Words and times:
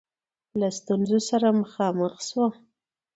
له 0.59 0.67
ستونزو 0.79 1.19
سره 1.29 1.47
مخامخ 1.61 2.13
سوه. 2.29 2.47